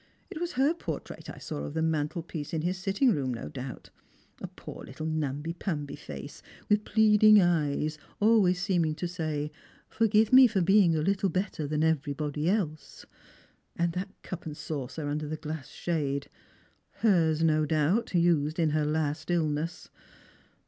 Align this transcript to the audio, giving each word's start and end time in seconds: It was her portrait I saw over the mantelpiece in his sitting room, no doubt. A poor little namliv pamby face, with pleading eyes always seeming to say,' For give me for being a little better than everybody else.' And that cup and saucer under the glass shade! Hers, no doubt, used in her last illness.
It 0.31 0.39
was 0.41 0.53
her 0.53 0.73
portrait 0.73 1.29
I 1.29 1.37
saw 1.37 1.57
over 1.57 1.69
the 1.69 1.83
mantelpiece 1.83 2.55
in 2.55 2.63
his 2.63 2.79
sitting 2.79 3.13
room, 3.13 3.31
no 3.31 3.49
doubt. 3.49 3.91
A 4.41 4.47
poor 4.47 4.83
little 4.83 5.05
namliv 5.05 5.59
pamby 5.59 5.95
face, 5.95 6.41
with 6.69 6.85
pleading 6.85 7.39
eyes 7.39 7.99
always 8.19 8.59
seeming 8.59 8.95
to 8.95 9.07
say,' 9.07 9.51
For 9.91 10.07
give 10.07 10.33
me 10.33 10.47
for 10.47 10.59
being 10.61 10.95
a 10.95 11.03
little 11.03 11.29
better 11.29 11.67
than 11.67 11.83
everybody 11.83 12.49
else.' 12.49 13.05
And 13.75 13.91
that 13.93 14.09
cup 14.23 14.47
and 14.47 14.57
saucer 14.57 15.07
under 15.07 15.27
the 15.27 15.37
glass 15.37 15.67
shade! 15.69 16.29
Hers, 16.93 17.43
no 17.43 17.67
doubt, 17.67 18.15
used 18.15 18.57
in 18.57 18.71
her 18.71 18.87
last 18.87 19.29
illness. 19.29 19.91